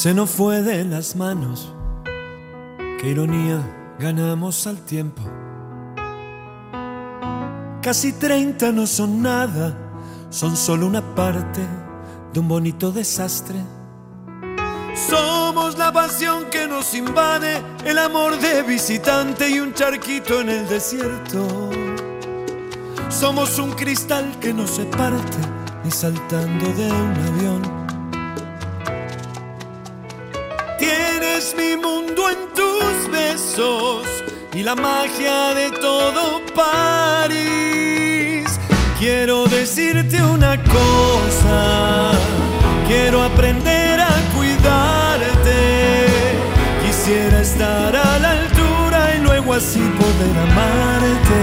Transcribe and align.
Se 0.00 0.14
nos 0.14 0.30
fue 0.30 0.62
de 0.62 0.84
las 0.84 1.16
manos, 1.16 1.74
qué 3.00 3.08
ironía, 3.08 3.96
ganamos 3.98 4.64
al 4.68 4.78
tiempo. 4.82 5.22
Casi 7.82 8.12
30 8.12 8.70
no 8.70 8.86
son 8.86 9.20
nada, 9.20 9.76
son 10.30 10.56
solo 10.56 10.86
una 10.86 11.02
parte 11.16 11.66
de 12.32 12.38
un 12.38 12.46
bonito 12.46 12.92
desastre. 12.92 13.56
Somos 14.94 15.76
la 15.76 15.92
pasión 15.92 16.44
que 16.48 16.68
nos 16.68 16.94
invade, 16.94 17.60
el 17.84 17.98
amor 17.98 18.38
de 18.38 18.62
visitante 18.62 19.50
y 19.50 19.58
un 19.58 19.74
charquito 19.74 20.42
en 20.42 20.50
el 20.50 20.68
desierto. 20.68 21.70
Somos 23.08 23.58
un 23.58 23.72
cristal 23.72 24.38
que 24.38 24.54
no 24.54 24.64
se 24.64 24.84
parte 24.84 25.38
ni 25.82 25.90
saltando 25.90 26.66
de 26.74 26.86
un 26.86 27.16
avión. 27.34 27.77
Y 34.54 34.62
la 34.64 34.74
magia 34.74 35.54
de 35.54 35.70
todo 35.70 36.42
París. 36.54 38.46
Quiero 38.98 39.46
decirte 39.46 40.20
una 40.22 40.56
cosa, 40.64 42.12
quiero 42.88 43.22
aprender 43.22 44.00
a 44.00 44.10
cuidarte. 44.34 46.06
Quisiera 46.84 47.40
estar 47.40 47.94
a 47.94 48.18
la 48.18 48.30
altura 48.30 49.14
y 49.16 49.20
luego 49.22 49.54
así 49.54 49.80
poder 49.80 50.38
amarte. 50.50 51.40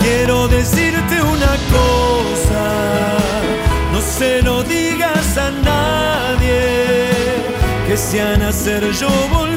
Quiero 0.00 0.48
decirte 0.48 1.22
una 1.22 1.56
cosa, 1.76 2.64
no 3.92 4.00
se 4.00 4.42
lo 4.42 4.62
digas 4.64 5.38
a 5.38 5.50
nadie, 5.50 7.10
que 7.86 7.96
si 7.96 8.18
a 8.18 8.36
nacer 8.36 8.90
yo 8.92 9.08
volviera 9.32 9.55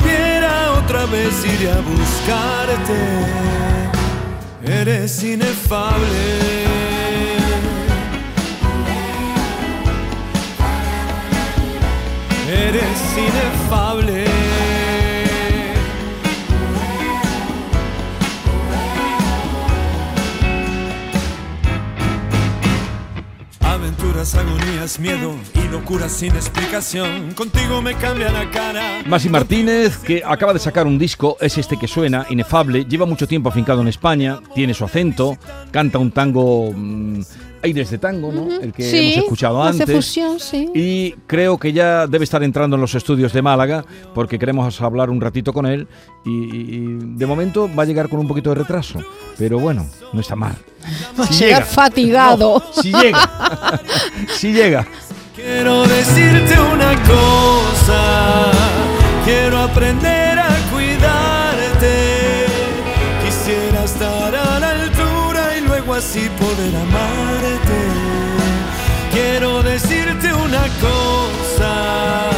otra 1.00 1.06
vez 1.06 1.46
iré 1.46 1.72
a 1.72 1.82
buscarte. 1.82 2.94
Eres 4.64 5.24
inefable. 5.24 6.08
Eres 12.50 13.00
inefable. 13.18 14.26
Aventuras, 23.62 24.36
agonías, 24.36 25.00
miedo 25.00 25.59
y 25.70 25.72
locuras 25.72 26.12
sin 26.12 26.34
explicación. 26.36 27.32
Contigo 27.34 27.82
me 27.82 27.94
cambia 27.96 28.32
la 28.32 28.50
cara. 28.50 29.02
Masi 29.06 29.30
Martínez, 29.30 29.98
que 29.98 30.22
acaba 30.26 30.54
de 30.54 30.60
sacar 30.60 30.88
un 30.88 30.98
disco, 30.98 31.38
es 31.40 31.58
este 31.58 31.78
que 31.78 31.88
suena, 31.88 32.26
inefable, 32.30 32.86
lleva 32.86 33.06
mucho 33.06 33.28
tiempo 33.28 33.50
afincado 33.50 33.82
en 33.82 33.88
España, 33.88 34.40
tiene 34.56 34.74
su 34.74 34.86
acento, 34.86 35.38
canta 35.72 35.98
un 36.00 36.12
tango, 36.12 36.72
mm, 36.76 37.22
aires 37.64 37.90
de 37.90 37.98
tango, 37.98 38.32
¿no? 38.32 38.60
El 38.62 38.72
que 38.72 38.84
Sí, 38.90 39.14
hemos 39.14 39.24
escuchado 39.26 39.62
hace 39.64 39.82
antes. 39.84 39.96
fusión, 39.96 40.40
sí. 40.40 40.70
Y 40.74 41.12
creo 41.28 41.58
que 41.58 41.74
ya 41.74 42.08
debe 42.08 42.24
estar 42.24 42.42
entrando 42.44 42.76
en 42.76 42.82
los 42.82 42.96
estudios 42.96 43.34
de 43.34 43.42
Málaga, 43.42 43.84
porque 44.16 44.40
queremos 44.40 44.80
hablar 44.82 45.10
un 45.10 45.20
ratito 45.20 45.52
con 45.54 45.66
él. 45.66 45.88
Y, 46.26 46.30
y 46.32 46.98
de 47.02 47.26
momento 47.26 47.70
va 47.78 47.84
a 47.84 47.86
llegar 47.86 48.08
con 48.10 48.20
un 48.20 48.28
poquito 48.28 48.50
de 48.50 48.56
retraso, 48.56 49.00
pero 49.38 49.60
bueno, 49.60 49.86
no 50.14 50.22
está 50.22 50.36
mal. 50.36 50.56
Va 51.20 51.26
a 51.26 51.28
Si 51.28 51.44
llegar 51.44 51.64
llega. 51.64 51.72
fatigado. 51.74 52.64
No, 52.76 52.82
si 52.82 52.92
llega, 52.94 53.82
si 54.38 54.54
llega. 54.54 54.88
Quiero 55.42 55.84
decirte 55.84 56.60
una 56.60 57.02
cosa, 57.04 58.52
quiero 59.24 59.60
aprender 59.60 60.38
a 60.38 60.50
cuidarte. 60.70 62.46
Quisiera 63.24 63.86
estar 63.86 64.36
a 64.36 64.60
la 64.60 64.72
altura 64.72 65.56
y 65.58 65.62
luego 65.62 65.94
así 65.94 66.30
poder 66.38 66.76
amarte. 66.76 67.80
Quiero 69.14 69.64
decirte 69.64 70.34
una 70.34 70.68
cosa, 70.82 72.32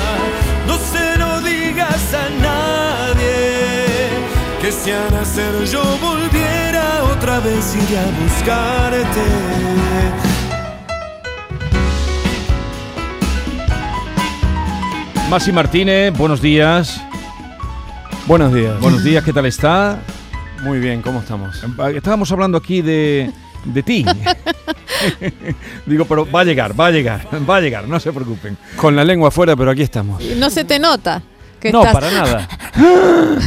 no 0.68 0.78
se 0.78 1.18
lo 1.18 1.42
digas 1.42 2.14
a 2.14 2.30
nadie. 2.40 4.10
Que 4.62 4.72
si 4.72 4.92
a 4.92 5.10
nacer 5.10 5.66
yo 5.66 5.82
volviera 5.98 7.04
otra 7.12 7.40
vez 7.40 7.76
iré 7.76 7.98
a 7.98 8.06
buscarte. 8.22 10.21
Masi 15.32 15.52
Martínez, 15.54 16.14
buenos 16.18 16.42
días. 16.42 17.02
Buenos 18.28 18.54
días. 18.54 18.78
Buenos 18.82 19.02
días, 19.02 19.24
¿qué 19.24 19.32
tal 19.32 19.46
está? 19.46 19.98
Muy 20.62 20.80
bien, 20.80 21.02
¿cómo 21.02 21.20
estamos? 21.22 21.64
Estábamos 21.96 22.30
hablando 22.34 22.58
aquí 22.58 22.82
de, 22.82 23.32
de 23.64 23.82
ti. 23.82 24.06
Digo, 25.86 26.04
pero 26.06 26.30
va 26.30 26.42
a 26.42 26.44
llegar, 26.44 26.78
va 26.78 26.88
a 26.88 26.92
llegar, 26.92 27.26
va 27.50 27.56
a 27.56 27.62
llegar, 27.62 27.88
no 27.88 27.98
se 28.02 28.12
preocupen. 28.12 28.58
Con 28.76 28.94
la 28.96 29.06
lengua 29.06 29.30
afuera, 29.30 29.56
pero 29.56 29.72
aquí 29.72 29.84
estamos. 29.84 30.22
No 30.36 30.50
se 30.50 30.66
te 30.66 30.78
nota. 30.80 31.24
Que 31.62 31.72
No, 31.72 31.80
estás- 31.80 31.94
para 31.94 32.12
nada. 32.12 32.50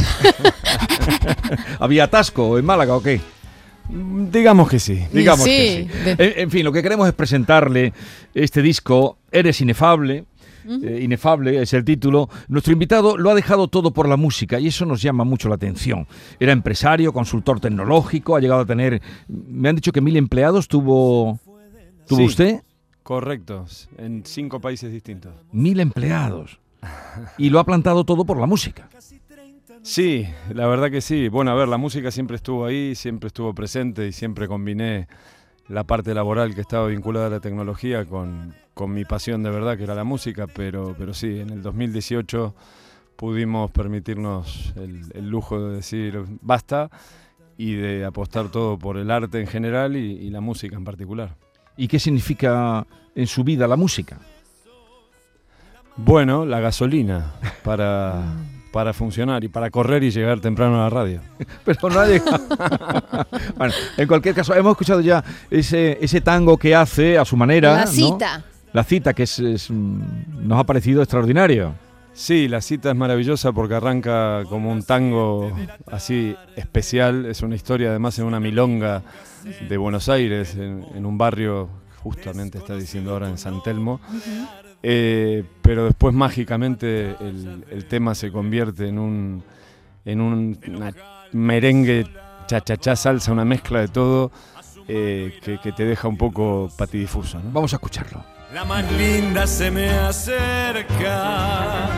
¿Había 1.79 2.05
atasco 2.05 2.57
en 2.57 2.65
Málaga 2.65 2.95
o 2.95 3.03
qué? 3.03 3.21
Mm, 3.89 4.31
Digamos 4.31 4.69
que 4.69 4.79
sí. 4.79 5.05
Digamos 5.11 5.43
sí, 5.45 5.51
que 5.51 5.89
sí. 5.91 5.99
de- 6.03 6.11
En, 6.33 6.39
en 6.39 6.49
fin, 6.51 6.63
lo 6.63 6.71
que 6.71 6.81
queremos 6.81 7.07
es 7.07 7.13
presentarle 7.13 7.93
este 8.33 8.63
disco, 8.63 9.19
Eres 9.31 9.61
Inefable. 9.61 10.25
Eh, 10.67 10.99
Inefable 11.03 11.61
es 11.61 11.73
el 11.73 11.83
título. 11.85 12.29
Nuestro 12.47 12.73
invitado 12.73 13.17
lo 13.17 13.29
ha 13.29 13.35
dejado 13.35 13.67
todo 13.67 13.91
por 13.91 14.07
la 14.09 14.17
música 14.17 14.59
y 14.59 14.67
eso 14.67 14.85
nos 14.85 15.01
llama 15.01 15.23
mucho 15.23 15.47
la 15.49 15.55
atención. 15.55 16.07
Era 16.39 16.51
empresario, 16.51 17.13
consultor 17.13 17.59
tecnológico, 17.59 18.35
ha 18.35 18.39
llegado 18.39 18.61
a 18.61 18.65
tener, 18.65 19.01
me 19.27 19.69
han 19.69 19.75
dicho 19.75 19.91
que 19.91 20.01
mil 20.01 20.17
empleados 20.17 20.67
tuvo, 20.67 21.39
tuvo 22.07 22.19
Sí. 22.19 22.25
usted. 22.25 22.61
Correcto, 23.03 23.65
en 23.97 24.23
cinco 24.25 24.59
países 24.59 24.91
distintos. 24.91 25.31
Mil 25.51 25.79
empleados. 25.79 26.59
Y 27.37 27.49
lo 27.51 27.59
ha 27.59 27.63
plantado 27.63 28.03
todo 28.03 28.25
por 28.25 28.39
la 28.39 28.47
música. 28.47 28.89
Sí, 29.83 30.25
la 30.51 30.65
verdad 30.65 30.89
que 30.89 31.01
sí. 31.01 31.27
Bueno, 31.29 31.51
a 31.51 31.53
ver, 31.53 31.67
la 31.67 31.77
música 31.77 32.09
siempre 32.09 32.35
estuvo 32.37 32.65
ahí, 32.65 32.95
siempre 32.95 33.27
estuvo 33.27 33.53
presente 33.53 34.07
y 34.07 34.11
siempre 34.11 34.47
combiné 34.47 35.07
la 35.67 35.83
parte 35.83 36.13
laboral 36.13 36.53
que 36.53 36.61
estaba 36.61 36.87
vinculada 36.87 37.27
a 37.27 37.29
la 37.29 37.39
tecnología 37.39 38.05
con, 38.05 38.53
con 38.73 38.93
mi 38.93 39.05
pasión 39.05 39.43
de 39.43 39.49
verdad, 39.49 39.77
que 39.77 39.83
era 39.83 39.95
la 39.95 40.03
música, 40.03 40.47
pero, 40.47 40.95
pero 40.97 41.13
sí, 41.13 41.39
en 41.39 41.49
el 41.49 41.61
2018 41.61 42.53
pudimos 43.15 43.71
permitirnos 43.71 44.73
el, 44.75 45.03
el 45.13 45.29
lujo 45.29 45.59
de 45.59 45.77
decir 45.77 46.23
basta 46.41 46.89
y 47.57 47.75
de 47.75 48.05
apostar 48.05 48.49
todo 48.49 48.77
por 48.77 48.97
el 48.97 49.09
arte 49.09 49.39
en 49.39 49.47
general 49.47 49.95
y, 49.95 50.11
y 50.11 50.29
la 50.29 50.41
música 50.41 50.75
en 50.75 50.83
particular. 50.83 51.35
¿Y 51.77 51.87
qué 51.87 51.99
significa 51.99 52.85
en 53.15 53.27
su 53.27 53.43
vida 53.43 53.67
la 53.67 53.75
música? 53.75 54.19
Bueno, 55.97 56.45
la 56.45 56.59
gasolina 56.59 57.33
para, 57.63 58.21
para 58.75 58.91
funcionar 58.91 59.41
y 59.41 59.47
para 59.47 59.71
correr 59.71 60.03
y 60.03 60.11
llegar 60.11 60.41
temprano 60.41 60.75
a 60.75 60.83
la 60.83 60.89
radio. 60.89 61.21
Pero 61.63 61.89
no 61.89 61.97
ha 61.97 62.07
llegado. 62.07 62.45
bueno, 63.55 63.73
en 63.95 64.05
cualquier 64.05 64.35
caso, 64.35 64.53
hemos 64.53 64.71
escuchado 64.71 64.99
ya 64.99 65.23
ese, 65.49 65.97
ese 66.01 66.19
tango 66.19 66.57
que 66.57 66.75
hace 66.75 67.17
a 67.17 67.23
su 67.23 67.37
manera. 67.37 67.71
La 67.71 67.85
¿no? 67.85 67.87
cita. 67.87 68.43
La 68.73 68.83
cita, 68.83 69.13
que 69.13 69.23
es, 69.23 69.39
es, 69.39 69.71
nos 69.71 70.59
ha 70.59 70.65
parecido 70.65 71.01
extraordinario. 71.01 71.73
Sí, 72.11 72.49
la 72.49 72.59
cita 72.59 72.89
es 72.89 72.97
maravillosa 72.97 73.53
porque 73.53 73.75
arranca 73.75 74.43
como 74.49 74.69
un 74.73 74.83
tango 74.83 75.53
así 75.89 76.35
especial. 76.57 77.27
Es 77.27 77.43
una 77.43 77.55
historia 77.55 77.91
además 77.91 78.19
en 78.19 78.25
una 78.25 78.41
milonga 78.41 79.03
de 79.69 79.77
Buenos 79.77 80.09
Aires, 80.09 80.53
en, 80.55 80.85
en 80.93 81.05
un 81.05 81.17
barrio, 81.17 81.69
justamente 82.03 82.57
está 82.57 82.75
diciendo 82.75 83.13
ahora 83.13 83.29
en 83.29 83.37
San 83.37 83.63
Telmo. 83.63 84.01
Eh, 84.87 85.43
pero 85.63 85.85
después 85.85 86.13
mágicamente 86.13 87.15
el, 87.19 87.65
el 87.71 87.85
tema 87.85 88.13
se 88.13 88.31
convierte 88.31 88.87
en 88.87 88.99
un, 88.99 89.43
en 90.05 90.21
un 90.21 90.59
una 90.67 90.93
merengue, 91.31 92.05
cha-cha-cha, 92.45 92.95
salsa, 92.95 93.31
una 93.31 93.45
mezcla 93.45 93.79
de 93.79 93.87
todo 93.87 94.31
eh, 94.87 95.39
que, 95.43 95.57
que 95.57 95.71
te 95.71 95.85
deja 95.85 96.07
un 96.07 96.17
poco 96.17 96.69
patidifuso. 96.77 97.39
¿no? 97.39 97.49
Vamos 97.51 97.73
a 97.73 97.77
escucharlo. 97.77 98.23
La 98.53 98.63
más 98.63 98.91
linda 98.91 99.47
se 99.47 99.71
me 99.71 99.89
acerca 99.89 101.89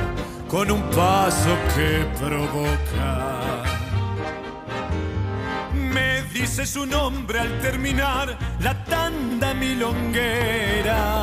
con 0.47 0.71
un 0.71 0.83
paso 0.91 1.57
que 1.75 2.05
provoca. 2.17 3.63
Me 5.73 6.23
dice 6.33 6.65
su 6.65 6.85
nombre 6.85 7.41
al 7.41 7.59
terminar 7.59 8.37
la 8.61 8.81
tanda 8.85 9.53
milonguera. 9.53 11.17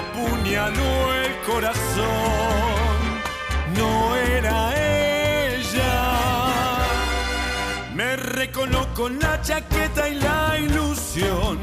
Me 0.00 0.06
apuñaló 0.26 1.14
el 1.14 1.36
corazón, 1.46 2.96
no 3.76 4.16
era 4.16 4.72
ella. 4.74 6.16
Me 7.94 8.16
recoló 8.16 8.86
con 8.94 9.18
la 9.18 9.40
chaqueta 9.42 10.08
y 10.08 10.14
la 10.14 10.56
ilusión. 10.58 11.58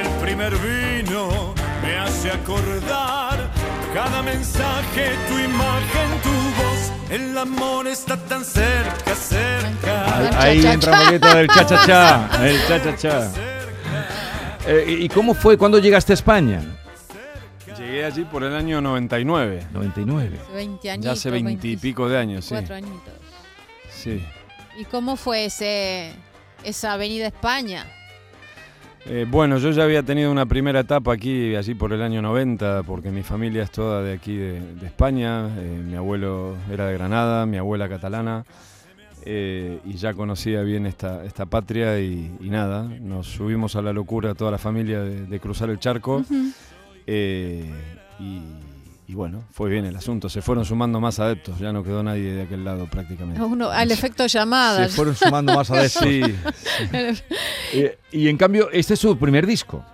El 0.00 0.08
primer 0.20 0.54
vino 0.56 1.54
me 1.82 1.96
hace 1.98 2.32
acordar 2.32 3.48
cada 3.94 4.20
mensaje, 4.22 5.12
tu 5.28 5.38
imagen, 5.38 6.20
tu 6.22 6.30
voz. 6.30 6.92
El 7.10 7.38
amor 7.38 7.86
está 7.86 8.16
tan 8.16 8.44
cerca, 8.44 9.14
cerca. 9.14 10.16
Ahí, 10.16 10.30
Cha, 10.30 10.40
ahí 10.42 10.62
cha, 10.62 10.72
entra 10.72 10.92
cha. 10.92 10.98
un 10.98 11.04
poquito 11.06 11.34
del 11.36 11.48
cha-cha-cha. 11.48 12.28
El 12.42 12.66
cha-cha-cha. 12.66 13.30
Eh, 14.68 14.84
¿Y 15.02 15.08
cómo 15.08 15.32
fue? 15.32 15.56
¿Cuándo 15.56 15.78
llegaste 15.78 16.12
a 16.12 16.14
España? 16.14 16.60
Llegué 17.78 18.04
allí 18.04 18.24
por 18.24 18.42
el 18.42 18.54
año 18.54 18.80
99. 18.80 19.66
99. 19.72 20.38
20 20.54 20.90
años. 20.90 21.04
Ya 21.04 21.12
hace 21.12 21.30
veintipico 21.30 22.08
de 22.08 22.18
años, 22.18 22.44
sí. 22.44 22.54
Cuatro 22.54 22.74
añitos. 22.74 23.14
Sí. 23.90 24.22
¿Y 24.78 24.84
cómo 24.84 25.16
fue 25.16 25.46
ese, 25.46 26.12
esa 26.64 26.94
avenida 26.94 27.26
España? 27.26 27.86
Eh, 29.04 29.24
bueno, 29.28 29.58
yo 29.58 29.70
ya 29.70 29.84
había 29.84 30.02
tenido 30.02 30.32
una 30.32 30.46
primera 30.46 30.80
etapa 30.80 31.12
aquí, 31.12 31.54
allí 31.54 31.74
por 31.74 31.92
el 31.92 32.02
año 32.02 32.22
90, 32.22 32.82
porque 32.82 33.10
mi 33.10 33.22
familia 33.22 33.62
es 33.62 33.70
toda 33.70 34.02
de 34.02 34.14
aquí, 34.14 34.36
de, 34.36 34.60
de 34.60 34.86
España. 34.86 35.46
Eh, 35.58 35.82
mi 35.84 35.94
abuelo 35.96 36.56
era 36.72 36.86
de 36.86 36.94
Granada, 36.94 37.46
mi 37.46 37.56
abuela 37.56 37.88
catalana, 37.88 38.44
eh, 39.24 39.78
y 39.84 39.94
ya 39.94 40.12
conocía 40.14 40.62
bien 40.62 40.86
esta, 40.86 41.24
esta 41.24 41.46
patria 41.46 42.00
y, 42.00 42.36
y 42.40 42.48
nada, 42.50 42.82
nos 42.82 43.28
subimos 43.28 43.76
a 43.76 43.82
la 43.82 43.92
locura 43.92 44.34
toda 44.34 44.50
la 44.50 44.58
familia 44.58 45.00
de, 45.00 45.26
de 45.26 45.40
cruzar 45.40 45.70
el 45.70 45.78
charco. 45.78 46.24
Eh, 47.06 47.70
y, 48.18 48.40
y 49.08 49.14
bueno, 49.14 49.44
fue 49.52 49.70
bien 49.70 49.84
el 49.86 49.94
asunto. 49.96 50.28
Se 50.28 50.42
fueron 50.42 50.64
sumando 50.64 51.00
más 51.00 51.18
adeptos, 51.20 51.58
ya 51.58 51.72
no 51.72 51.82
quedó 51.84 52.02
nadie 52.02 52.32
de 52.32 52.42
aquel 52.42 52.64
lado 52.64 52.86
prácticamente. 52.86 53.40
Uno, 53.42 53.70
al 53.70 53.90
efecto 53.90 54.26
llamada. 54.26 54.88
Se 54.88 54.94
fueron 54.96 55.14
sumando 55.14 55.54
más 55.54 55.70
adeptos. 55.70 56.02
Sí, 56.02 56.22
Eh, 57.72 57.98
y 58.12 58.28
en 58.28 58.36
cambio, 58.36 58.70
este 58.72 58.94
es 58.94 59.00
su 59.00 59.16
primer 59.18 59.46
disco. 59.46 59.84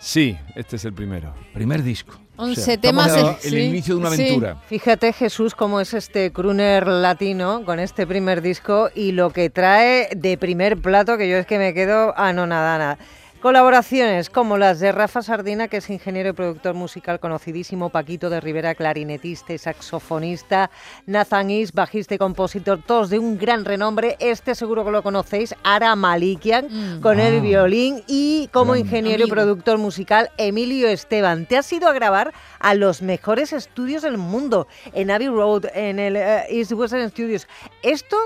sí, 0.00 0.36
este 0.54 0.76
es 0.76 0.84
el 0.84 0.92
primero. 0.92 1.34
Primer 1.52 1.82
disco. 1.82 2.18
11 2.36 2.72
estamos 2.74 3.06
temas. 3.12 3.16
el- 3.44 3.48
el 3.54 3.60
sí, 3.60 3.66
inicio 3.68 3.94
de 3.94 4.00
una 4.00 4.10
sí. 4.10 4.22
aventura. 4.22 4.56
Fíjate 4.66 5.12
Jesús 5.12 5.54
cómo 5.54 5.80
es 5.80 5.92
este 5.94 6.32
crooner 6.32 6.86
latino 6.88 7.62
con 7.64 7.78
este 7.78 8.06
primer 8.06 8.40
disco 8.40 8.88
y 8.94 9.12
lo 9.12 9.30
que 9.30 9.50
trae 9.50 10.08
de 10.16 10.38
primer 10.38 10.78
plato 10.78 11.18
que 11.18 11.28
yo 11.28 11.36
es 11.36 11.46
que 11.46 11.58
me 11.58 11.74
quedo 11.74 12.18
anonadana. 12.18 12.98
Colaboraciones 13.42 14.30
como 14.30 14.56
las 14.56 14.78
de 14.78 14.92
Rafa 14.92 15.20
Sardina, 15.20 15.66
que 15.66 15.78
es 15.78 15.90
ingeniero 15.90 16.28
y 16.28 16.32
productor 16.32 16.74
musical 16.74 17.18
conocidísimo, 17.18 17.90
Paquito 17.90 18.30
de 18.30 18.40
Rivera, 18.40 18.76
clarinetista 18.76 19.52
y 19.52 19.58
saxofonista, 19.58 20.70
Nathan 21.06 21.50
Is, 21.50 21.72
bajista 21.72 22.14
y 22.14 22.18
compositor, 22.18 22.80
todos 22.86 23.10
de 23.10 23.18
un 23.18 23.38
gran 23.38 23.64
renombre. 23.64 24.16
Este 24.20 24.54
seguro 24.54 24.84
que 24.84 24.92
lo 24.92 25.02
conocéis, 25.02 25.56
Ara 25.64 25.96
Malikian, 25.96 26.68
Mm. 26.70 27.00
con 27.00 27.18
el 27.18 27.40
violín 27.40 28.04
y 28.06 28.48
como 28.52 28.76
ingeniero 28.76 29.26
y 29.26 29.28
productor 29.28 29.76
musical, 29.76 30.30
Emilio 30.36 30.86
Esteban. 30.86 31.46
Te 31.46 31.56
has 31.56 31.72
ido 31.72 31.88
a 31.88 31.92
grabar 31.92 32.32
a 32.60 32.74
los 32.74 33.02
mejores 33.02 33.52
estudios 33.52 34.02
del 34.02 34.18
mundo, 34.18 34.68
en 34.92 35.10
Abbey 35.10 35.26
Road, 35.26 35.64
en 35.74 35.98
el 35.98 36.14
eh, 36.14 36.44
East 36.48 36.70
Western 36.72 37.10
Studios. 37.10 37.48
Esto... 37.82 38.16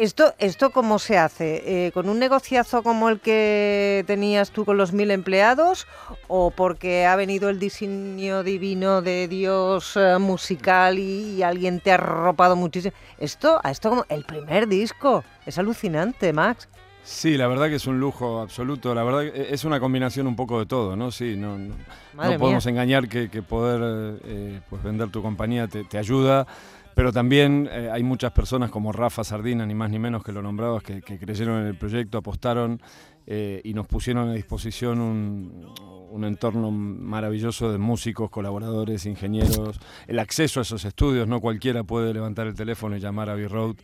Esto, 0.00 0.32
¿Esto 0.38 0.70
cómo 0.70 0.98
se 0.98 1.18
hace? 1.18 1.62
Eh, 1.86 1.92
¿Con 1.92 2.08
un 2.08 2.18
negociazo 2.18 2.82
como 2.82 3.10
el 3.10 3.20
que 3.20 4.02
tenías 4.06 4.50
tú 4.50 4.64
con 4.64 4.78
los 4.78 4.94
mil 4.94 5.10
empleados? 5.10 5.86
¿O 6.26 6.50
porque 6.50 7.04
ha 7.04 7.16
venido 7.16 7.50
el 7.50 7.58
diseño 7.58 8.42
divino 8.42 9.02
de 9.02 9.28
Dios 9.28 9.98
eh, 9.98 10.16
musical 10.18 10.98
y, 10.98 11.34
y 11.34 11.42
alguien 11.42 11.80
te 11.80 11.90
ha 11.90 11.96
arropado 11.96 12.56
muchísimo? 12.56 12.94
Esto, 13.18 13.60
a 13.62 13.70
esto 13.70 13.90
como 13.90 14.06
el 14.08 14.24
primer 14.24 14.68
disco. 14.68 15.22
Es 15.44 15.58
alucinante, 15.58 16.32
Max. 16.32 16.66
Sí, 17.02 17.36
la 17.36 17.46
verdad 17.46 17.68
que 17.68 17.74
es 17.74 17.86
un 17.86 18.00
lujo 18.00 18.40
absoluto. 18.40 18.94
La 18.94 19.02
verdad 19.02 19.32
que 19.32 19.52
es 19.52 19.64
una 19.64 19.80
combinación 19.80 20.26
un 20.26 20.36
poco 20.36 20.58
de 20.60 20.66
todo, 20.66 20.96
¿no? 20.96 21.10
Sí, 21.10 21.34
no, 21.36 21.58
no, 21.58 21.74
podemos 22.14 22.64
mía. 22.64 22.70
engañar 22.72 23.08
que, 23.08 23.28
que 23.28 23.42
poder 23.42 24.18
eh, 24.24 24.60
pues 24.70 24.82
vender 24.82 25.10
tu 25.10 25.20
compañía 25.22 25.66
te, 25.66 25.84
te 25.84 25.98
ayuda, 25.98 26.46
pero 26.94 27.12
también 27.12 27.68
eh, 27.70 27.88
hay 27.92 28.02
muchas 28.02 28.32
personas 28.32 28.70
como 28.70 28.92
Rafa 28.92 29.24
Sardina, 29.24 29.64
ni 29.66 29.74
más 29.74 29.90
ni 29.90 29.98
menos 29.98 30.22
que 30.22 30.32
lo 30.32 30.42
nombrabas, 30.42 30.82
que, 30.82 31.00
que 31.02 31.18
creyeron 31.18 31.60
en 31.62 31.66
el 31.66 31.74
proyecto, 31.76 32.18
apostaron 32.18 32.80
eh, 33.26 33.60
y 33.64 33.74
nos 33.74 33.86
pusieron 33.86 34.28
a 34.28 34.32
disposición 34.34 35.00
un, 35.00 35.66
un 36.10 36.24
entorno 36.24 36.70
maravilloso 36.70 37.70
de 37.70 37.78
músicos, 37.78 38.30
colaboradores, 38.30 39.06
ingenieros, 39.06 39.78
el 40.08 40.18
acceso 40.18 40.60
a 40.60 40.62
esos 40.62 40.84
estudios, 40.84 41.28
no 41.28 41.40
cualquiera 41.40 41.84
puede 41.84 42.12
levantar 42.12 42.46
el 42.46 42.54
teléfono 42.54 42.96
y 42.96 43.00
llamar 43.00 43.28
a 43.30 43.32
Abbey 43.34 43.46
Road 43.46 43.76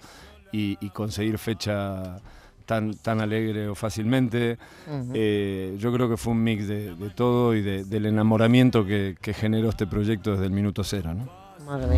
y, 0.53 0.77
y 0.81 0.91
conseguir 0.91 1.39
fecha 1.39 2.17
tan, 2.67 2.95
tan 2.95 3.21
alegre 3.21 3.69
o 3.69 3.75
fácilmente. 3.77 4.59
Eh, 5.15 5.77
yo 5.79 5.93
creo 5.93 6.09
que 6.09 6.17
fue 6.17 6.33
un 6.33 6.43
mix 6.43 6.67
de, 6.67 6.97
de 6.97 7.11
todo 7.11 7.55
y 7.55 7.63
de- 7.63 7.85
del 7.85 8.07
enamoramiento 8.07 8.85
que, 8.85 9.17
que 9.21 9.33
generó 9.33 9.69
este 9.69 9.87
proyecto 9.87 10.33
desde 10.33 10.47
el 10.47 10.51
minuto 10.53 10.83
cero. 10.83 11.15
¿no? 11.15 11.46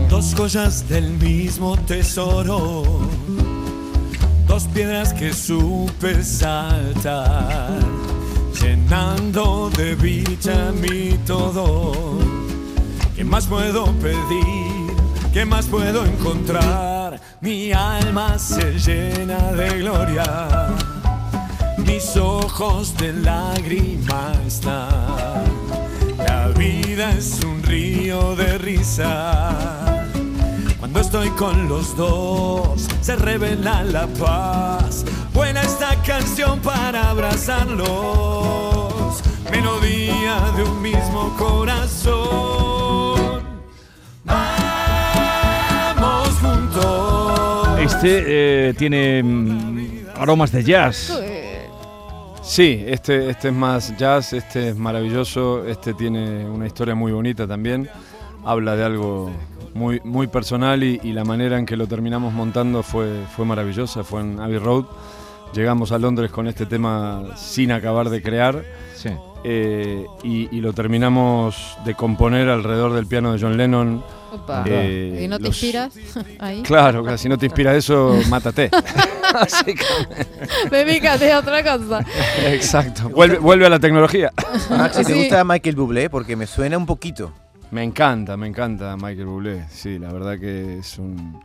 Dos 0.08 0.34
joyas 0.34 0.88
del 0.88 1.10
mismo 1.18 1.76
tesoro, 1.78 2.84
dos 4.46 4.62
piedras 4.68 5.12
que 5.12 5.32
supe 5.32 6.22
saltar, 6.22 7.78
llenando 8.62 9.68
de 9.76 9.96
dicha 9.96 10.72
mi 10.80 11.18
todo. 11.26 12.18
¿Qué 13.16 13.24
más 13.24 13.46
puedo 13.46 13.86
pedir? 13.94 14.96
¿Qué 15.32 15.44
más 15.44 15.66
puedo 15.66 16.04
encontrar? 16.06 17.20
Mi 17.40 17.72
alma 17.72 18.38
se 18.38 18.78
llena 18.78 19.52
de 19.52 19.80
gloria, 19.80 20.68
mis 21.78 22.16
ojos 22.16 22.96
de 22.96 23.12
lágrimas 23.12 24.38
están. 24.46 25.44
La 26.18 26.48
vida 26.48 27.12
es 27.12 27.40
un 27.44 27.62
río 27.62 28.07
de 28.68 28.76
risa. 28.76 30.04
Cuando 30.78 31.00
estoy 31.00 31.30
con 31.30 31.66
los 31.68 31.96
dos, 31.96 32.86
se 33.00 33.16
revela 33.16 33.82
la 33.84 34.06
paz. 34.06 35.04
Buena 35.34 35.62
esta 35.62 36.00
canción 36.02 36.60
para 36.60 37.10
abrazarlos. 37.10 37.88
Melodía 39.50 40.52
de 40.56 40.62
un 40.62 40.80
mismo 40.82 41.34
corazón. 41.36 43.42
Vamos 44.24 46.28
juntos. 46.40 47.80
Este 47.80 48.68
eh, 48.68 48.74
tiene 48.74 49.20
mm, 49.22 50.06
aromas 50.16 50.52
de 50.52 50.64
jazz. 50.64 51.12
Sí, 52.42 52.84
este, 52.86 53.30
este 53.30 53.48
es 53.48 53.54
más 53.54 53.96
jazz, 53.98 54.32
este 54.32 54.68
es 54.70 54.76
maravilloso, 54.76 55.66
este 55.66 55.92
tiene 55.92 56.46
una 56.46 56.66
historia 56.66 56.94
muy 56.94 57.12
bonita 57.12 57.46
también. 57.46 57.90
Habla 58.44 58.76
de 58.76 58.84
algo 58.84 59.30
muy, 59.74 60.00
muy 60.04 60.26
personal 60.26 60.82
y, 60.82 61.00
y 61.02 61.12
la 61.12 61.24
manera 61.24 61.58
en 61.58 61.66
que 61.66 61.76
lo 61.76 61.86
terminamos 61.86 62.32
montando 62.32 62.82
fue, 62.82 63.24
fue 63.36 63.44
maravillosa, 63.44 64.04
fue 64.04 64.20
en 64.22 64.40
Abbey 64.40 64.58
Road. 64.58 64.84
Llegamos 65.54 65.92
a 65.92 65.98
Londres 65.98 66.30
con 66.30 66.46
este 66.46 66.66
tema 66.66 67.22
sin 67.36 67.72
acabar 67.72 68.10
de 68.10 68.22
crear. 68.22 68.64
Sí. 68.94 69.10
eh, 69.44 70.04
y, 70.24 70.54
y 70.56 70.60
lo 70.60 70.72
terminamos 70.72 71.76
de 71.84 71.94
componer 71.94 72.48
alrededor 72.48 72.92
del 72.94 73.06
piano 73.06 73.32
de 73.32 73.40
John 73.40 73.56
Lennon. 73.56 74.02
Opa. 74.32 74.64
Eh, 74.66 75.22
¿Y 75.24 75.28
no 75.28 75.38
te 75.38 75.44
los- 75.44 75.62
inspiras 75.62 75.94
ahí? 76.38 76.62
Claro, 76.62 77.16
si 77.16 77.28
no 77.28 77.38
te 77.38 77.46
inspira 77.46 77.74
eso, 77.76 78.14
mátate. 78.28 78.70
Dedícate 80.70 81.32
a 81.32 81.38
otra 81.38 81.62
cosa. 81.62 82.04
Exacto. 82.46 83.08
Vuelve, 83.10 83.38
vuelve 83.38 83.66
a 83.66 83.68
la 83.70 83.78
tecnología. 83.78 84.32
Maxi, 84.70 85.04
¿te 85.04 85.12
Sí. 85.12 85.18
gusta 85.18 85.44
Michael 85.44 85.76
Bublé? 85.76 86.10
Porque 86.10 86.36
me 86.36 86.46
suena 86.46 86.76
un 86.76 86.86
poquito. 86.86 87.32
Me 87.70 87.82
encanta, 87.82 88.36
me 88.36 88.46
encanta 88.46 88.96
Michael 88.96 89.26
Bublé. 89.26 89.64
Sí, 89.68 89.98
la 89.98 90.10
verdad 90.10 90.38
que 90.38 90.78
es 90.78 90.98
un, 90.98 91.38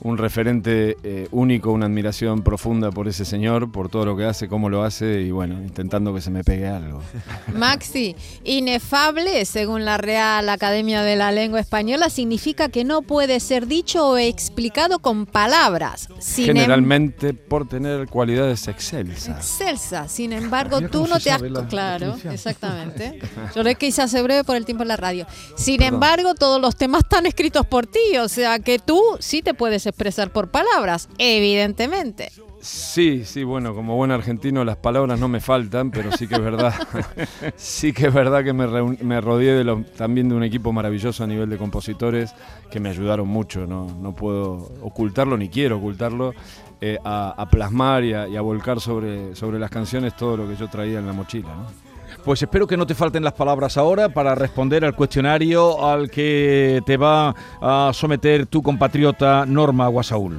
un 0.00 0.16
referente 0.18 0.96
eh, 1.02 1.28
único, 1.32 1.72
una 1.72 1.86
admiración 1.86 2.42
profunda 2.42 2.90
por 2.92 3.08
ese 3.08 3.24
señor, 3.24 3.72
por 3.72 3.88
todo 3.88 4.04
lo 4.04 4.16
que 4.16 4.24
hace, 4.24 4.48
cómo 4.48 4.68
lo 4.68 4.82
hace 4.84 5.22
y 5.22 5.30
bueno, 5.30 5.60
intentando 5.60 6.14
que 6.14 6.20
se 6.20 6.30
me 6.30 6.44
pegue 6.44 6.68
algo. 6.68 7.02
Maxi, 7.54 8.14
inefable, 8.44 9.44
según 9.44 9.84
la 9.84 9.98
Real 9.98 10.48
Academia 10.48 11.02
de 11.02 11.16
la 11.16 11.32
Lengua 11.32 11.60
Española, 11.60 12.10
significa 12.10 12.68
que 12.68 12.84
no 12.84 13.02
puede 13.02 13.40
ser 13.40 13.66
dicho 13.66 14.08
o 14.10 14.18
explicado 14.18 14.98
con 15.00 15.26
palabras. 15.26 16.08
Sin 16.18 16.50
em- 16.50 16.56
Generalmente 16.56 17.34
por 17.34 17.66
tener 17.68 18.06
cualidades 18.08 18.68
excelsas. 18.68 19.28
Excelsa, 19.36 20.08
sin 20.08 20.32
embargo, 20.32 20.80
tú 20.88 21.06
no 21.06 21.18
te 21.18 21.30
has... 21.30 21.40
la 21.40 21.66
Claro, 21.68 22.06
definición. 22.06 22.34
exactamente. 22.34 23.18
Yo 23.54 23.62
le 23.62 23.74
quise 23.74 24.02
hacer 24.02 24.22
breve 24.22 24.44
por 24.44 24.56
el 24.56 24.64
tiempo 24.64 24.82
en 24.82 24.88
la 24.88 24.96
radio. 24.96 25.26
Sin 25.56 25.82
embargo, 25.82 26.34
todos 26.34 26.60
los 26.60 26.76
temas 26.76 27.02
están 27.02 27.26
escritos 27.26 27.66
por 27.66 27.86
ti, 27.86 28.16
o 28.22 28.28
sea 28.28 28.58
que 28.58 28.78
tú 28.78 29.00
sí 29.20 29.42
te 29.42 29.54
puedes 29.54 29.86
expresar 29.88 30.30
por 30.30 30.50
palabras, 30.50 31.08
evidentemente. 31.18 32.30
Sí, 32.60 33.24
sí, 33.24 33.44
bueno, 33.44 33.74
como 33.74 33.94
buen 33.94 34.10
argentino 34.10 34.64
las 34.64 34.76
palabras 34.76 35.20
no 35.20 35.28
me 35.28 35.40
faltan, 35.40 35.92
pero 35.92 36.10
sí 36.10 36.26
que 36.26 36.34
es 36.34 36.40
verdad, 36.40 36.74
sí 37.56 37.92
que 37.92 38.08
es 38.08 38.14
verdad 38.14 38.42
que 38.42 38.52
me, 38.52 38.66
me 38.66 39.20
rodeé 39.20 39.64
también 39.96 40.28
de 40.28 40.34
un 40.34 40.42
equipo 40.42 40.72
maravilloso 40.72 41.22
a 41.22 41.26
nivel 41.28 41.48
de 41.48 41.56
compositores 41.56 42.34
que 42.70 42.80
me 42.80 42.88
ayudaron 42.88 43.28
mucho, 43.28 43.66
no, 43.66 43.86
no 44.00 44.12
puedo 44.12 44.72
ocultarlo 44.82 45.36
ni 45.36 45.48
quiero 45.48 45.76
ocultarlo, 45.76 46.34
eh, 46.80 46.98
a, 47.04 47.48
plasmar 47.50 48.04
y 48.04 48.14
a, 48.14 48.28
y 48.28 48.36
a 48.36 48.40
volcar 48.40 48.80
sobre, 48.80 49.36
sobre 49.36 49.58
las 49.58 49.70
canciones 49.70 50.16
todo 50.16 50.36
lo 50.36 50.48
que 50.48 50.56
yo 50.56 50.68
traía 50.68 50.98
en 50.98 51.06
la 51.06 51.12
mochila. 51.12 51.48
¿no? 51.48 51.87
Pues 52.28 52.42
espero 52.42 52.66
que 52.66 52.76
no 52.76 52.86
te 52.86 52.94
falten 52.94 53.24
las 53.24 53.32
palabras 53.32 53.78
ahora 53.78 54.10
para 54.10 54.34
responder 54.34 54.84
al 54.84 54.94
cuestionario 54.94 55.82
al 55.82 56.10
que 56.10 56.82
te 56.84 56.98
va 56.98 57.34
a 57.58 57.90
someter 57.94 58.44
tu 58.44 58.62
compatriota 58.62 59.46
Norma 59.46 59.88
Guasaúl. 59.88 60.38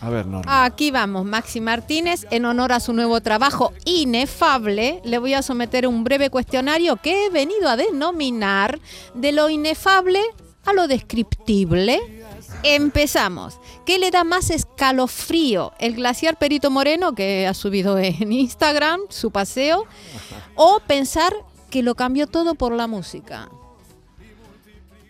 A 0.00 0.08
ver, 0.08 0.28
Norma. 0.28 0.64
Aquí 0.64 0.92
vamos, 0.92 1.24
Maxi 1.24 1.60
Martínez, 1.60 2.28
en 2.30 2.44
honor 2.44 2.70
a 2.70 2.78
su 2.78 2.92
nuevo 2.92 3.20
trabajo 3.22 3.72
inefable, 3.84 5.00
le 5.04 5.18
voy 5.18 5.34
a 5.34 5.42
someter 5.42 5.88
un 5.88 6.04
breve 6.04 6.30
cuestionario 6.30 6.94
que 6.94 7.26
he 7.26 7.30
venido 7.30 7.68
a 7.68 7.76
denominar 7.76 8.78
de 9.14 9.32
lo 9.32 9.50
inefable 9.50 10.20
a 10.64 10.74
lo 10.74 10.86
descriptible. 10.86 12.15
Empezamos. 12.62 13.60
¿Qué 13.84 13.98
le 13.98 14.10
da 14.10 14.24
más 14.24 14.50
escalofrío? 14.50 15.72
¿El 15.78 15.94
glaciar 15.94 16.38
Perito 16.38 16.70
Moreno, 16.70 17.14
que 17.14 17.46
ha 17.46 17.54
subido 17.54 17.98
en 17.98 18.32
Instagram 18.32 19.00
su 19.08 19.30
paseo? 19.30 19.84
¿O 20.54 20.80
pensar 20.86 21.32
que 21.70 21.82
lo 21.82 21.94
cambió 21.94 22.26
todo 22.26 22.54
por 22.54 22.72
la 22.72 22.86
música? 22.86 23.48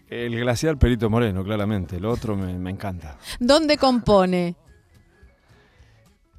El 0.08 0.38
glaciar 0.38 0.78
Perito 0.78 1.10
Moreno, 1.10 1.42
claramente. 1.42 1.98
Lo 1.98 2.10
otro 2.10 2.36
me, 2.36 2.52
me 2.54 2.70
encanta. 2.70 3.18
¿Dónde 3.40 3.76
compone? 3.76 4.54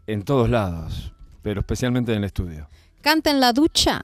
En 0.06 0.24
todos 0.24 0.50
lados, 0.50 1.14
pero 1.42 1.60
especialmente 1.60 2.14
en 2.14 2.20
el 2.20 2.24
estudio. 2.26 2.70
¿Canta 3.02 3.30
en 3.30 3.40
la 3.40 3.52
ducha? 3.52 4.02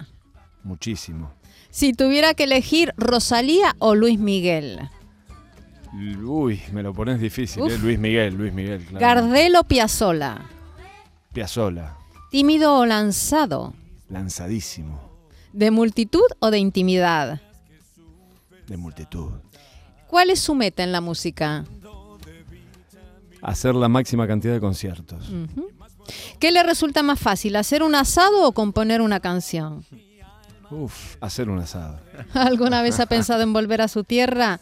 Muchísimo. 0.63 1.33
Si 1.69 1.93
tuviera 1.93 2.33
que 2.33 2.43
elegir 2.43 2.93
Rosalía 2.97 3.75
o 3.79 3.95
Luis 3.95 4.19
Miguel. 4.19 4.89
Uy, 5.93 6.61
me 6.71 6.81
lo 6.81 6.93
pones 6.93 7.19
difícil. 7.19 7.63
¿eh? 7.69 7.77
Luis 7.77 7.99
Miguel, 7.99 8.33
Luis 8.35 8.51
Miguel. 8.53 8.83
claro. 8.85 9.21
Gardel 9.21 9.55
o 9.55 9.63
Piazzolla. 9.63 10.41
Piazzolla, 11.33 11.95
Tímido 12.31 12.77
o 12.79 12.85
lanzado. 12.85 13.73
lanzadísimo, 14.09 14.99
De 15.51 15.69
multitud 15.71 16.25
o 16.39 16.49
de 16.51 16.57
intimidad. 16.59 17.41
de 18.67 18.77
multitud. 18.77 19.31
¿Cuál 20.07 20.29
es 20.29 20.39
su 20.39 20.55
meta 20.55 20.83
en 20.83 20.91
la 20.91 21.01
música? 21.01 21.63
Hacer 23.41 23.75
la 23.75 23.89
máxima 23.89 24.25
cantidad 24.25 24.53
de 24.53 24.59
conciertos. 24.61 25.29
¿Qué 26.39 26.51
le 26.51 26.63
resulta 26.63 27.03
más 27.03 27.19
fácil, 27.19 27.55
hacer 27.55 27.83
un 27.83 27.93
asado 27.95 28.47
o 28.47 28.51
componer 28.53 29.01
una 29.01 29.19
canción? 29.19 29.85
Uf, 30.71 31.17
hacer 31.21 31.49
un 31.49 31.59
asado. 31.59 31.99
¿Alguna 32.33 32.81
vez 32.81 32.99
ha 32.99 33.05
pensado 33.05 33.41
en 33.43 33.53
volver 33.53 33.81
a 33.81 33.87
su 33.87 34.03
tierra? 34.03 34.59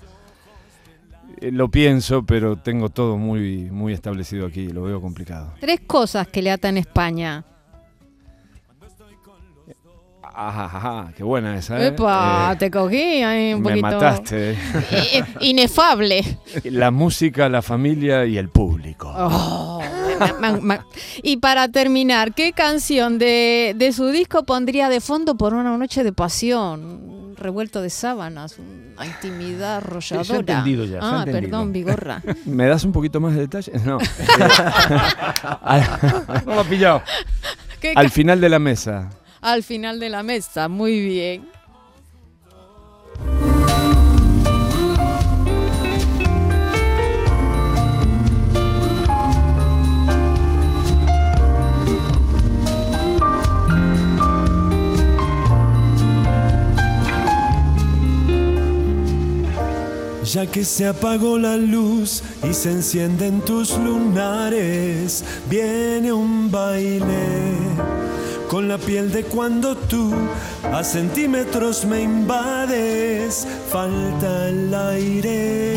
Eh, 1.41 1.51
Lo 1.51 1.69
pienso, 1.69 2.23
pero 2.25 2.55
tengo 2.57 2.89
todo 2.89 3.17
muy, 3.17 3.69
muy 3.71 3.93
establecido 3.93 4.45
aquí, 4.45 4.67
lo 4.69 4.83
veo 4.83 5.01
complicado. 5.01 5.53
Tres 5.59 5.81
cosas 5.85 6.27
que 6.27 6.41
le 6.41 6.51
atan 6.51 6.77
España. 6.77 7.43
Ajá, 10.33 10.65
ajá, 10.65 11.13
qué 11.17 11.23
buena 11.23 11.57
esa, 11.57 11.77
¿eh? 11.83 11.87
Epa, 11.87 12.51
Eh, 12.53 12.55
te 12.55 12.71
cogí 12.71 13.21
ahí 13.21 13.53
un 13.53 13.61
me 13.61 13.69
poquito. 13.69 13.87
mataste. 13.87 14.51
Eh, 14.91 15.23
Inefable. 15.41 16.23
La 16.63 16.89
música, 16.89 17.49
la 17.49 17.61
familia 17.61 18.25
y 18.25 18.37
el 18.37 18.47
público. 18.47 19.11
Oh, 19.13 19.70
Y 21.23 21.37
para 21.37 21.67
terminar, 21.69 22.33
¿qué 22.33 22.53
canción 22.53 23.17
de, 23.19 23.73
de 23.75 23.91
su 23.93 24.07
disco 24.07 24.43
pondría 24.43 24.89
de 24.89 25.01
fondo 25.01 25.35
por 25.35 25.53
una 25.53 25.77
noche 25.77 26.03
de 26.03 26.13
pasión? 26.13 26.83
Un 26.85 27.35
revuelto 27.37 27.81
de 27.81 27.89
sábanas, 27.89 28.57
una 28.59 29.05
intimidad 29.05 29.77
arrolladora. 29.77 30.23
se 30.25 30.33
ha 30.33 30.37
entendido 30.39 30.85
ya, 30.85 30.99
se 30.99 31.05
ha 31.05 31.09
Ah, 31.09 31.17
entendido. 31.25 31.41
perdón, 31.41 31.73
Vigorra. 31.73 32.21
¿Me 32.45 32.67
das 32.67 32.83
un 32.83 32.91
poquito 32.91 33.19
más 33.19 33.33
de 33.33 33.41
detalles? 33.41 33.83
No. 33.83 33.97
No 36.45 36.55
lo 36.55 36.61
ha 36.61 36.63
pillado. 36.63 37.01
¿Qué 37.79 37.93
al 37.95 38.09
final 38.11 38.39
de 38.41 38.49
la 38.49 38.59
mesa. 38.59 39.09
Al 39.41 39.63
final 39.63 39.99
de 39.99 40.09
la 40.09 40.23
mesa, 40.23 40.67
muy 40.67 40.99
bien. 41.03 41.49
Ya 60.31 60.45
que 60.45 60.63
se 60.63 60.87
apagó 60.87 61.37
la 61.37 61.57
luz 61.57 62.23
y 62.49 62.53
se 62.53 62.71
encienden 62.71 63.41
tus 63.41 63.77
lunares, 63.77 65.25
viene 65.49 66.13
un 66.13 66.49
baile 66.49 67.57
con 68.49 68.69
la 68.69 68.77
piel 68.77 69.11
de 69.11 69.25
cuando 69.25 69.75
tú 69.75 70.09
a 70.71 70.85
centímetros 70.85 71.83
me 71.83 72.03
invades, 72.03 73.45
falta 73.69 74.47
el 74.47 74.73
aire. 74.73 75.73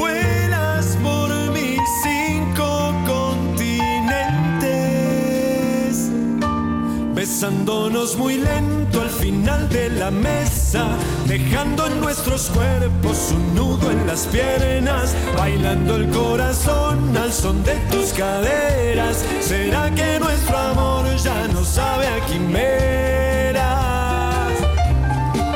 Besándonos 7.25 8.19
muy 8.19 8.37
lento 8.37 9.00
al 9.00 9.09
final 9.09 9.66
de 9.71 9.88
la 9.88 10.11
mesa, 10.11 10.87
dejando 11.26 11.87
en 11.87 11.99
nuestros 11.99 12.50
cuerpos 12.50 13.33
un 13.35 13.54
nudo 13.54 13.90
en 13.90 14.07
las 14.07 14.26
piernas, 14.26 15.16
bailando 15.35 15.97
el 15.97 16.11
corazón 16.11 17.16
al 17.16 17.33
son 17.33 17.64
de 17.64 17.76
tus 17.90 18.12
caderas. 18.12 19.25
¿Será 19.40 19.90
que 19.95 20.19
nuestro 20.21 20.54
amor 20.54 21.07
ya 21.16 21.49
no 21.49 21.64
sabe 21.64 22.09
a 22.09 22.26
quimeras? 22.26 23.64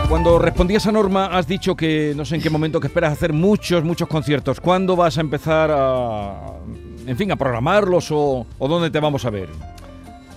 Cuando 0.09 0.39
respondías 0.39 0.87
a 0.87 0.93
Norma, 0.93 1.27
has 1.27 1.47
dicho 1.47 1.77
que 1.77 2.15
no 2.17 2.25
sé 2.25 2.37
en 2.37 2.41
qué 2.41 2.49
momento 2.49 2.81
que 2.81 2.87
esperas 2.87 3.13
hacer 3.13 3.35
muchos, 3.35 3.85
muchos 3.85 4.09
conciertos. 4.09 4.59
¿Cuándo 4.59 4.97
vas 4.97 5.19
a 5.19 5.21
empezar 5.21 5.71
a, 5.71 6.47
en 7.07 7.17
fin, 7.19 7.31
a 7.31 7.37
programarlos 7.37 8.11
o, 8.11 8.47
o 8.59 8.69
dónde 8.69 8.91
te 8.91 9.01
vamos 9.01 9.27
a 9.27 9.31
ver? 9.31 9.51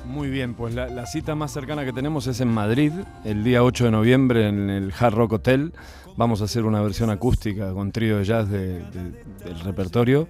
Muy 0.05 0.29
bien, 0.29 0.55
pues 0.55 0.73
la, 0.73 0.87
la 0.87 1.05
cita 1.05 1.35
más 1.35 1.51
cercana 1.53 1.85
que 1.85 1.93
tenemos 1.93 2.27
es 2.27 2.41
en 2.41 2.49
Madrid, 2.49 2.91
el 3.23 3.43
día 3.43 3.63
8 3.63 3.85
de 3.85 3.91
noviembre 3.91 4.47
en 4.47 4.69
el 4.69 4.91
Hard 4.97 5.13
Rock 5.13 5.33
Hotel. 5.33 5.73
Vamos 6.17 6.41
a 6.41 6.45
hacer 6.45 6.65
una 6.65 6.81
versión 6.81 7.09
acústica 7.09 7.71
con 7.71 7.91
trío 7.93 8.17
de 8.17 8.25
jazz 8.25 8.49
de- 8.49 8.79
de- 8.79 9.23
del 9.45 9.59
repertorio, 9.63 10.27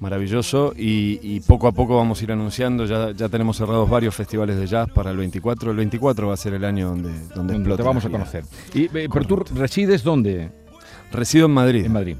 maravilloso, 0.00 0.72
y, 0.76 1.20
y 1.22 1.40
poco 1.40 1.68
a 1.68 1.72
poco 1.72 1.96
vamos 1.96 2.20
a 2.20 2.24
ir 2.24 2.32
anunciando, 2.32 2.84
ya, 2.86 3.12
ya 3.12 3.28
tenemos 3.28 3.56
cerrados 3.56 3.88
varios 3.88 4.14
festivales 4.14 4.56
de 4.56 4.66
jazz 4.66 4.88
para 4.90 5.10
el 5.12 5.16
24. 5.16 5.70
El 5.70 5.76
24 5.76 6.26
va 6.26 6.34
a 6.34 6.36
ser 6.36 6.54
el 6.54 6.64
año 6.64 6.88
donde, 6.88 7.10
donde 7.10 7.34
Donde 7.36 7.54
explote 7.54 7.82
te 7.82 7.86
vamos 7.86 8.04
a 8.04 8.10
conocer. 8.10 8.44
Y, 8.74 8.84
eh, 8.86 9.08
¿Pero 9.12 9.24
tú 9.24 9.36
resides 9.54 10.02
dónde? 10.02 10.50
Resido 11.12 11.46
en 11.46 11.52
Madrid. 11.52 11.84
En 11.86 11.92
Madrid. 11.92 12.16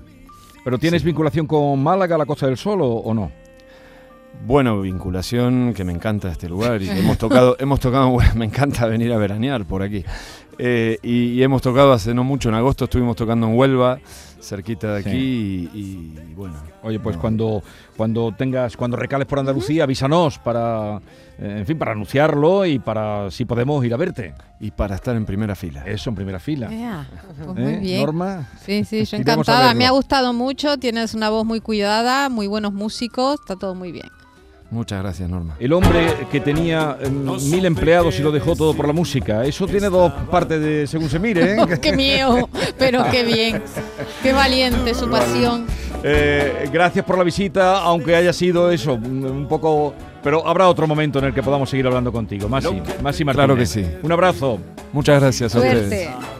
¿Pero 0.62 0.78
tienes 0.78 1.02
Sí. 1.02 1.06
vinculación 1.06 1.46
con 1.46 1.82
Málaga, 1.82 2.16
la 2.16 2.26
Costa 2.26 2.46
del 2.46 2.56
Sol 2.56 2.80
o, 2.82 2.86
o 2.88 3.12
no? 3.12 3.32
Bueno, 4.46 4.80
vinculación, 4.80 5.74
que 5.74 5.84
me 5.84 5.92
encanta 5.92 6.30
este 6.30 6.48
lugar 6.48 6.80
y 6.82 6.88
hemos 6.88 7.18
tocado, 7.18 7.56
hemos 7.58 7.78
tocado, 7.78 8.16
me 8.34 8.46
encanta 8.46 8.86
venir 8.86 9.12
a 9.12 9.18
veranear 9.18 9.64
por 9.66 9.82
aquí. 9.82 10.04
Eh, 10.58 10.98
y 11.02 11.42
hemos 11.42 11.62
tocado 11.62 11.92
hace 11.92 12.14
no 12.14 12.24
mucho, 12.24 12.48
en 12.48 12.54
agosto 12.54 12.84
estuvimos 12.84 13.16
tocando 13.16 13.46
en 13.46 13.56
Huelva, 13.56 13.98
cerquita 14.40 14.94
de 14.94 15.02
Sí. 15.02 15.08
aquí, 15.08 15.70
y, 15.74 16.18
y 16.30 16.34
bueno. 16.34 16.56
Oye, 16.82 16.98
pues 17.00 17.16
no, 17.16 17.22
cuando, 17.22 17.62
cuando 17.96 18.34
tengas, 18.36 18.76
cuando 18.76 18.96
recales 18.96 19.26
por 19.26 19.38
Andalucía, 19.38 19.84
avísanos 19.84 20.38
para, 20.38 20.98
eh, 21.38 21.56
en 21.58 21.66
fin, 21.66 21.78
para 21.78 21.92
anunciarlo 21.92 22.64
y 22.66 22.78
para 22.78 23.30
si 23.30 23.44
podemos 23.44 23.84
ir 23.84 23.94
a 23.94 23.96
verte. 23.96 24.34
Y 24.60 24.70
para 24.70 24.94
estar 24.94 25.16
en 25.16 25.24
primera 25.24 25.54
fila. 25.54 25.84
Eso 25.86 26.10
en 26.10 26.16
primera 26.16 26.38
fila. 26.38 26.72
Ea, 26.72 27.08
pues 27.46 27.58
¿Eh? 27.58 27.60
muy 27.62 27.76
bien. 27.76 28.00
Norma. 28.02 28.48
Sí, 28.64 28.84
sí, 28.84 29.04
yo 29.04 29.16
encantada. 29.16 29.72
Me 29.74 29.86
ha 29.86 29.90
gustado 29.90 30.32
mucho. 30.32 30.76
Tienes 30.78 31.14
una 31.14 31.30
voz 31.30 31.46
muy 31.46 31.60
cuidada, 31.60 32.28
muy 32.28 32.46
buenos 32.46 32.72
músicos. 32.72 33.40
Está 33.40 33.56
todo 33.56 33.74
muy 33.74 33.90
bien. 33.92 34.08
Muchas 34.70 35.02
gracias, 35.02 35.28
Norma. 35.28 35.56
El 35.58 35.72
hombre 35.72 36.14
que 36.30 36.40
tenía 36.40 36.96
eh, 37.00 37.10
mil 37.10 37.64
empleados 37.64 38.18
y 38.20 38.22
lo 38.22 38.30
dejó 38.30 38.54
todo 38.54 38.72
por 38.74 38.86
la 38.86 38.92
música. 38.92 39.44
Eso 39.44 39.66
tiene 39.66 39.88
dos 39.88 40.12
partes 40.30 40.60
de 40.60 40.86
según 40.86 41.08
se 41.10 41.18
mire. 41.18 41.54
¿eh? 41.54 41.78
qué 41.82 41.92
miedo, 41.92 42.48
pero 42.78 43.04
qué 43.10 43.24
bien. 43.24 43.62
Qué 44.22 44.32
valiente 44.32 44.94
su 44.94 45.10
pasión. 45.10 45.66
Eh, 46.04 46.68
gracias 46.72 47.04
por 47.04 47.18
la 47.18 47.24
visita, 47.24 47.78
aunque 47.80 48.14
haya 48.14 48.32
sido 48.32 48.70
eso, 48.70 48.94
un 48.94 49.24
un 49.24 49.48
poco... 49.48 49.94
Pero 50.22 50.46
habrá 50.46 50.68
otro 50.68 50.86
momento 50.86 51.18
en 51.18 51.26
el 51.26 51.34
que 51.34 51.42
podamos 51.42 51.70
seguir 51.70 51.86
hablando 51.86 52.12
contigo. 52.12 52.48
Masi, 52.48 52.68
Masi 53.02 53.24
Martínez. 53.24 53.46
Claro 53.46 53.56
que 53.56 53.66
sí. 53.66 53.86
Un 54.02 54.12
abrazo. 54.12 54.58
Muchas 54.92 55.20
gracias 55.20 55.54
a 55.54 55.58
ustedes. 55.58 55.88
Suerte. 55.88 56.39